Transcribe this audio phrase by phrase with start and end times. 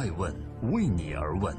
[0.00, 0.34] 爱问
[0.72, 1.54] 为你而问。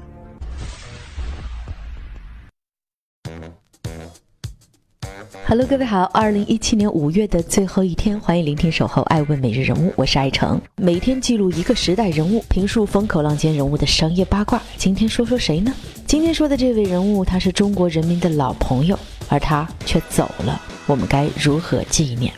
[5.46, 14.60] Hello，各位好，二零一七年五月的最后一天，欢迎聆听《守候爱问每日人物》，我是爱成，每天记录一个时代人物，评述风口浪尖人物的商业八卦。
[14.76, 15.72] 今天说说谁呢？
[16.04, 18.98] 今天说的这位人物，他是中国人民的老朋友，
[19.28, 22.34] 而他却走了，我们该如何纪念？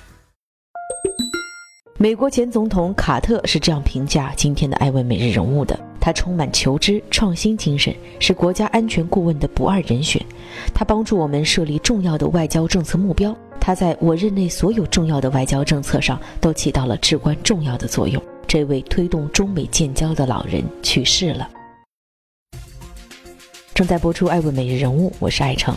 [1.97, 5.79] 美国前总统卡特是这样评价今天的爱问每日人物的。
[6.05, 10.23] 他充满求知创新精神，是国家安全顾问的不二人选。
[10.75, 13.35] 他帮助我们设立重要的外交政策目标。
[13.59, 18.23] 他在我任内所有重要的外交政策上都起到了至关重要的作用。
[18.47, 21.49] 这位推动中美建交的老人去世了。
[23.75, 25.75] 正在播出《爱问每日人物》，我是爱成。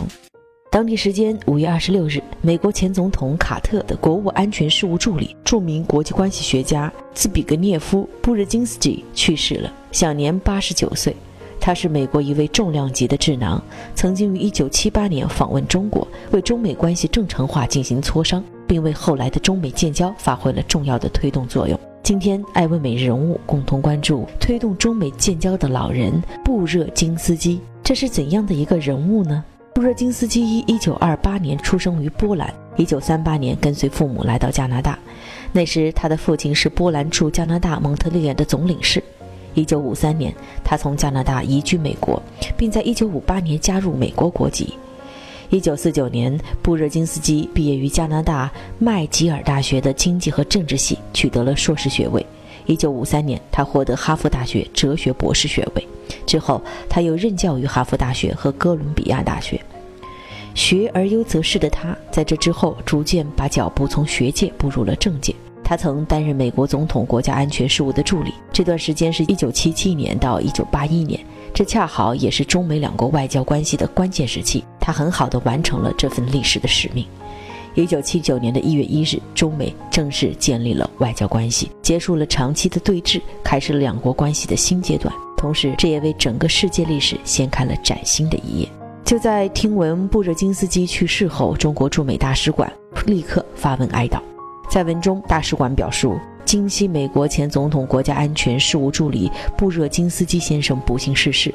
[0.70, 11.16] 当地时间五月二十六日，美国前总统卡特的国务安全事务助理、著名国际关系学家兹比格涅夫·布热津斯基去世了，享年八十九岁。
[11.58, 13.62] 他是美国一位重量级的智囊，
[13.94, 21.80] 曾经于一九七八年访问中国，为中美关系正常化进行磋商，并为后来的中美建交发挥了重要的推动作用。
[22.02, 26.12] 今天，爱问每日人物共同关注推动中美建交的老人
[26.44, 29.42] 布热津斯基，这是怎样的一个人物呢？
[29.78, 34.98] 布热津斯基一一九二八年出生于波兰，一九三八年跟随父母来到加拿大。
[35.52, 39.00] 那时，他的父亲是波兰驻加拿大蒙特利尔的总领事。
[39.54, 42.20] 一九五三年，他从加拿大移居美国，
[42.56, 44.74] 并在一九五八年加入美国国籍。
[45.48, 52.26] 一九四九年，布热津斯基毕业于加拿大麦吉尔大学的经济和政治系，取得了硕士学位。
[52.66, 55.86] 一九五三年，他获得哈佛大学哲学博士学位。
[56.28, 59.58] 之后，他又任教于哈佛大学和哥伦比亚大学。
[60.54, 65.34] 学而优则仕的他，在这之后逐渐把脚步从学界步入了政界。
[65.64, 71.20] 他曾担任美国总统国家安全事务的助理，这段时间是一九七七年到一九八一年，
[71.54, 74.64] 这恰好也是中美两国外交关系的关键时期。
[74.80, 77.06] 他很好地完成了这份历史的使命。
[77.74, 85.14] 一九七九年的一月一日，中美正式建立了外交关系，结束了长期的对峙，开始了两国关系的新阶段。
[85.38, 88.68] 同时，这也为整个世界历史掀开了崭新的一页。
[89.04, 92.70] 就在听闻布热津斯基去世后，中国驻美大使馆
[93.06, 94.20] 立刻发文哀悼。
[94.68, 101.54] 在文中，大使馆表述：今夕美国前总统国家安全事务助理布热津斯基先生不幸逝世，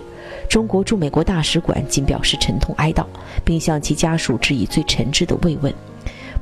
[0.49, 3.05] 中国驻美国大使馆仅表示沉痛哀悼，
[3.43, 5.71] 并向其家属致以最诚挚的慰问。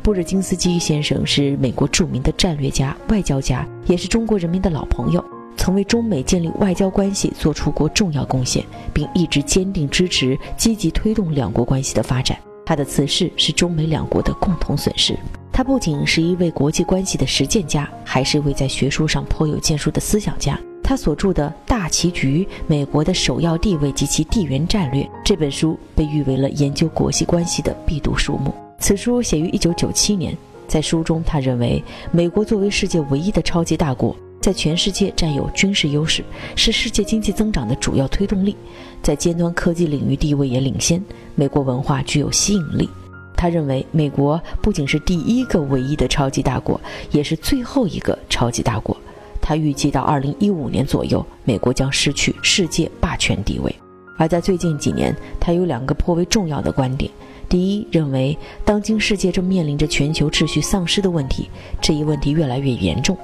[0.01, 5.23] 布热津斯基先生是美国著名的战略家、外交家，也是中国人民的老朋友。
[5.61, 12.35] 曾为中美建立外交关系做出过重要贡献，并一直坚定支持、积极推动两国关系的发展。
[12.65, 15.15] 他的辞世是中美两国的共同损失。
[15.53, 20.59] 他不仅是一位国际关系的实践家，还是一位在学术上颇有建树的思想家。
[20.83, 28.51] 他所著的《大棋局：美国的首要地位及其地缘战略》这本书被誉为了研究国际关系的必读书目。
[28.79, 30.35] 此书写于1997年，
[30.67, 34.15] 在书中，他认为美国作为世界唯一的超级大国。
[34.41, 36.23] 在全世界占有军事优势，
[36.55, 38.55] 是世界经济增长的主要推动力，
[39.03, 41.01] 在尖端科技领域地位也领先。
[41.35, 42.89] 美国文化具有吸引力。
[43.37, 46.79] 他认为，美国不仅是第一个唯一的超级大国，
[47.11, 48.97] 也是最后一个超级大国。
[49.39, 53.73] 他预计到2015年左右，美国将失去世界霸权地位。
[54.17, 57.11] 而在最近几年，他有两个颇为重要的观点：
[57.49, 63.17] 第一，认为当今世界正面临着全球秩序丧失的问题，这一问题越来越严重。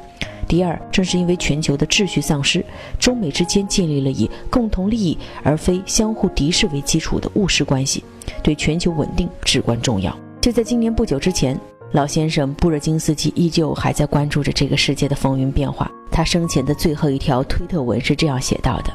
[0.48, 2.64] 第二，正是因为全球的秩序丧失，
[2.98, 8.04] 中美之间建立了以共同利益而非相互敌视为基础的务实关系，
[8.42, 10.18] 对全球稳定至关重要。
[10.40, 11.60] 就在今年不久之前，
[11.92, 15.92] 老先生布热津斯基依旧还在关注着这个世界的风云变化。
[16.10, 18.94] 他生前的最后一条推特文是这样写到的：“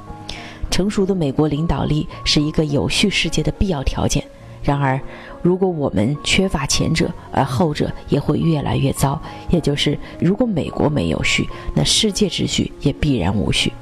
[0.71, 4.25] 成熟的美国领导力是一个有序世界的必要条件。”
[4.63, 5.01] 然而，
[5.43, 9.21] 如果我们缺乏前者，而后者也会越来越糟。
[9.51, 13.73] 也就是，如果美国没有序，那世界秩序也必然无序。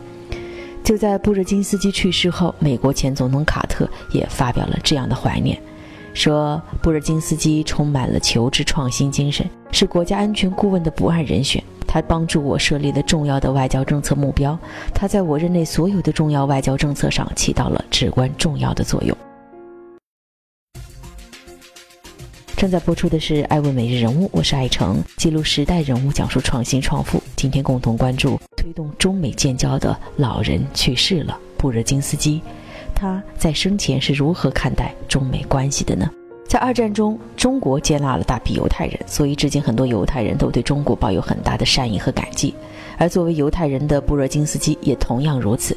[0.82, 5.60] 就在布热津斯基去世后，美国前总统卡特也发表了这样的怀念，
[6.14, 11.62] 说布热津斯基充满了求知创新精神，是国家安全顾问的不二人选。
[11.86, 14.56] 他帮助我设立了重要的外交政策目标，
[14.94, 19.16] 他在我任内所有的重要外交政策上起到了至关重要的作用。
[22.60, 27.18] 正在播出的是《爱问每日人物》，我是爱成，记录时代人物，讲述创新创富。
[27.34, 32.38] 今天共同关注推动中美建交的老人去世了，布热津斯基。
[32.94, 36.10] 他在生前是如何看待中美关系的呢？
[36.46, 42.54] 在二战中，中国接纳了大批犹太人，所以至今很多犹太人都对中国抱有很大的善意和感激。
[42.98, 45.74] 而作为犹太人的布热津斯基也同样如此。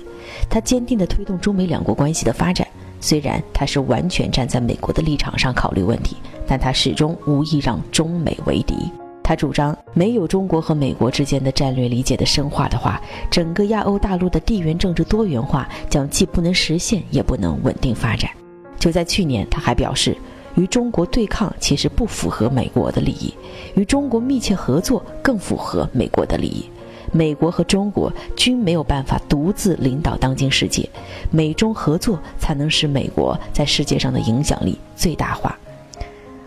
[0.50, 2.68] 他坚定地推动中美两国关系的发展，
[3.04, 6.16] 虽然他是完全站在美国的立场上考虑问题，
[6.48, 8.76] 但他始终无意让中美为敌。
[9.22, 18.32] 他主张，没有中国和美国之间的战略理解的深化的话，整个亚欧大陆的地缘政治多元化将既不能实现，也不能稳定发展。
[18.80, 20.16] 就在去年，他还表示，
[20.56, 23.34] 与中国对抗其实不符合美国的利益，
[23.76, 26.70] 与中国密切合作更符合美国的利益。
[27.14, 30.90] 美国和中国均没有办法独自领导当今世界，
[31.32, 35.58] 美中合作才能使美国在世界上的影响力最大化。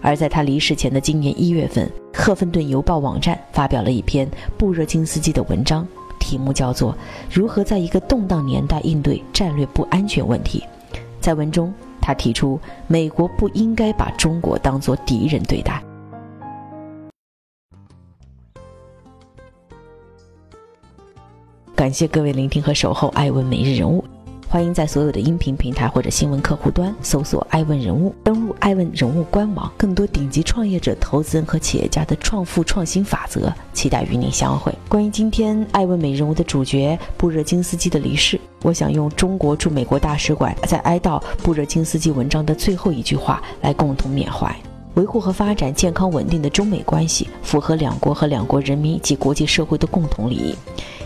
[0.02, 4.28] 而在他离世前的今年一月份，赫芬顿邮报网站发表了一篇
[4.58, 5.86] 布热津斯基的文章，
[6.18, 6.92] 题目叫做
[7.32, 10.62] 《如何在一个动荡年代应对战略不安全问题》。
[11.20, 15.82] 在文中，他提出美国不应该把中国当作敌人对待。
[21.86, 24.04] 感谢各位聆听和守候艾问每日人物。
[24.48, 34.74] 欢迎在所有的音频平台或者新闻客户端搜索“爱问人物”，登录“爱问人物”官网，更多顶级创业者、投资人和企业家的创富创新法则，期待与您相会。
[34.88, 44.52] 关于今天爱问美人物的主角布热津斯基的离世，我想用中国驻美国大使馆在哀悼布热津斯基文章的最后一句话来共同缅怀。
[44.96, 50.54] 维护和发展健康稳定的中美关系，符合两国和两国人民及国际社会的共同利益。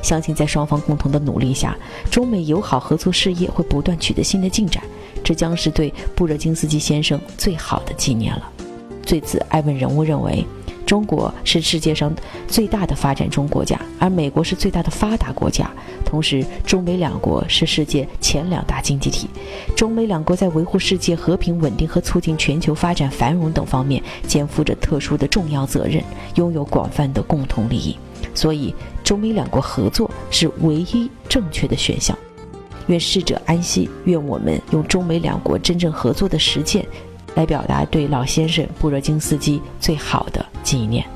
[0.00, 1.76] 相信在双方共同的努力下，
[2.08, 4.82] 中美友好合作事业会不断取得新的进展。
[5.24, 8.48] 这将是对布热津斯基先生最好的纪念了。
[9.04, 10.46] 对此，艾文人物认为。
[10.90, 12.12] 中国是世界上
[12.48, 15.70] 最大的发展中国家，而美国是最大的发达国家。
[16.04, 19.30] 同时，中美两国是世界前两大经济体。
[19.76, 26.02] 中美两国在维护世界和平稳定和促进全球发展繁荣等方面肩负着特殊的重要责任，
[26.34, 27.96] 拥有广泛的共同利益。
[28.34, 32.18] 所以，中美两国合作是唯一正确的选项。
[32.88, 33.88] 愿逝者安息。
[34.06, 36.84] 愿我们用中美两国真正合作的实践。
[37.34, 41.06] 来表达对老先生布热津斯基最好的纪念。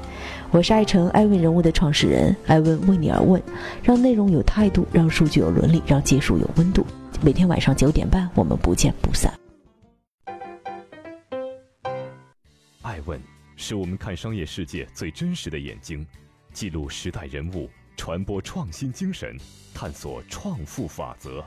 [0.51, 3.43] 我是爱成爱问人物的创始人，爱问为你而问，
[3.83, 6.87] 让内容有态度，让数据有伦理，让技术有温度。
[7.21, 9.33] 每天晚上九点半，我们不见不散。
[12.83, 13.21] 爱问
[13.57, 16.07] 是我们看商业世界最真实的眼睛，
[16.53, 19.37] 记录时代人物，传播创新精神，
[19.75, 21.45] 探索创富法则。